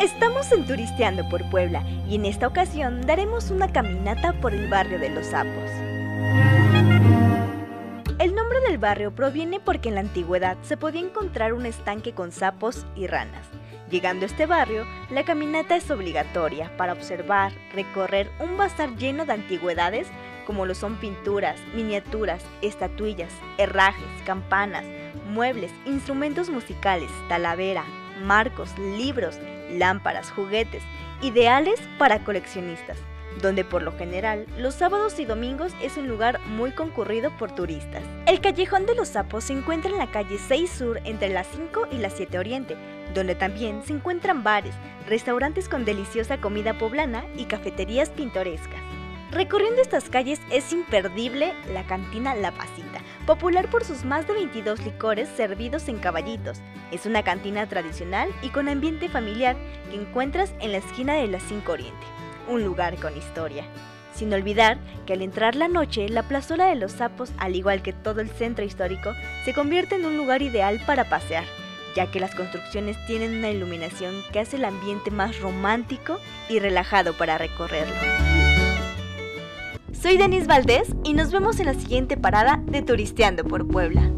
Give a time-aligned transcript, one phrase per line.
[0.00, 4.98] Estamos en Turisteando por Puebla y en esta ocasión daremos una caminata por el barrio
[4.98, 5.70] de los sapos.
[8.18, 12.32] El nombre del barrio proviene porque en la antigüedad se podía encontrar un estanque con
[12.32, 13.46] sapos y ranas.
[13.90, 19.34] Llegando a este barrio, la caminata es obligatoria para observar, recorrer un bazar lleno de
[19.34, 20.08] antigüedades
[20.44, 24.84] como lo son pinturas, miniaturas, estatuillas, herrajes, campanas,
[25.30, 27.84] muebles, instrumentos musicales, talavera,
[28.22, 29.38] marcos, libros,
[29.74, 30.82] lámparas, juguetes,
[31.22, 32.98] ideales para coleccionistas,
[33.40, 38.02] donde por lo general los sábados y domingos es un lugar muy concurrido por turistas.
[38.26, 41.88] El Callejón de los Sapos se encuentra en la calle 6 Sur entre las 5
[41.92, 42.76] y las 7 Oriente,
[43.14, 44.74] donde también se encuentran bares,
[45.06, 48.93] restaurantes con deliciosa comida poblana y cafeterías pintorescas.
[49.34, 54.84] Recorriendo estas calles es imperdible la cantina La Pasita, popular por sus más de 22
[54.84, 56.60] licores servidos en caballitos.
[56.92, 59.56] Es una cantina tradicional y con ambiente familiar
[59.90, 62.06] que encuentras en la esquina de la 5 Oriente,
[62.48, 63.64] un lugar con historia.
[64.14, 67.92] Sin olvidar que al entrar la noche, la plazuela de los sapos, al igual que
[67.92, 69.14] todo el centro histórico,
[69.44, 71.44] se convierte en un lugar ideal para pasear,
[71.96, 77.14] ya que las construcciones tienen una iluminación que hace el ambiente más romántico y relajado
[77.14, 78.43] para recorrerlo.
[80.04, 84.12] Soy Denise Valdés y nos vemos en la siguiente parada de Turisteando por Puebla.